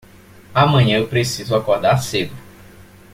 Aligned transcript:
Amanhã 0.51 0.97
eu 0.97 1.07
preciso 1.07 1.55
acordar 1.55 2.01
cedo. 2.01 2.33